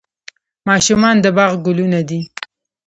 [0.67, 2.19] ماشومان د باغ ګلونه دي